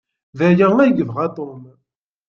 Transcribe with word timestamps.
D 0.37 0.39
aya 0.49 0.67
ay 0.79 0.91
yebɣa 0.97 1.27
Tom. 1.35 1.61